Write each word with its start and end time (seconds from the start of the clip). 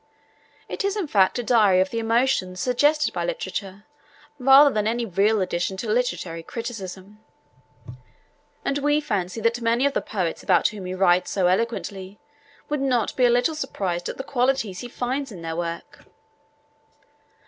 It 0.67 0.83
is 0.83 0.97
in 0.97 1.05
fact 1.07 1.37
a 1.37 1.43
diary 1.43 1.79
of 1.79 1.91
the 1.91 1.99
emotions 1.99 2.59
suggested 2.59 3.13
by 3.13 3.23
literature, 3.23 3.85
rather 4.39 4.73
than 4.73 4.87
any 4.87 5.05
real 5.05 5.41
addition 5.41 5.77
to 5.77 5.91
literary 5.91 6.41
criticism, 6.41 7.19
and 8.65 8.79
we 8.79 8.99
fancy 8.99 9.41
that 9.41 9.61
many 9.61 9.85
of 9.85 9.93
the 9.93 10.01
poets 10.01 10.41
about 10.41 10.69
whom 10.69 10.85
he 10.87 10.95
writes 10.95 11.29
so 11.29 11.45
eloquently 11.45 12.19
would 12.67 12.79
be 12.79 12.85
not 12.87 13.13
a 13.19 13.29
little 13.29 13.53
surprised 13.53 14.09
at 14.09 14.17
the 14.17 14.23
qualities 14.23 14.79
he 14.79 14.87
finds 14.89 15.31
in 15.31 15.43
their 15.43 15.55
work. 15.55 16.03